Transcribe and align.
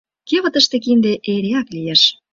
Кевытыште 0.27 0.77
кинде 0.83 1.13
эреак 1.31 1.67
лиеш. 1.75 2.01